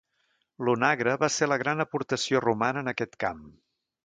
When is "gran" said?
1.65-1.85